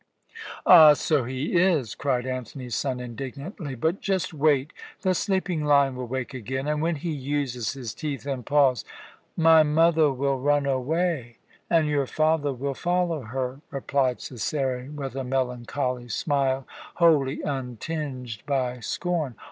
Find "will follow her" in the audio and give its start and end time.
12.51-13.61